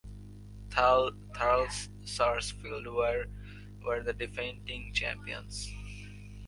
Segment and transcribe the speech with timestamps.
[0.71, 3.27] Thurles Sarsfields
[3.85, 5.69] were the defending champions.